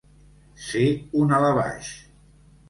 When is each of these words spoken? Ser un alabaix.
Ser 0.67 0.81
un 1.25 1.35
alabaix. 1.41 1.93